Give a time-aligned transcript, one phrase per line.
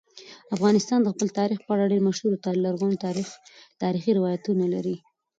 [0.55, 2.97] افغانستان د خپل تاریخ په اړه ډېر مشهور او لرغوني
[3.83, 4.95] تاریخی روایتونه لري.